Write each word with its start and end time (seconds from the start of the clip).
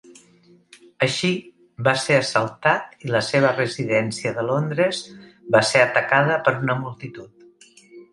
Així, 1.07 1.29
va 1.87 1.91
ser 2.03 2.15
assaltat 2.21 3.05
i 3.07 3.11
la 3.15 3.21
seva 3.27 3.51
residència 3.57 4.31
de 4.39 4.45
Londres 4.47 5.03
va 5.57 5.63
ser 5.73 5.83
atacada 5.89 6.39
per 6.49 6.55
una 6.63 6.79
multitud. 6.81 7.71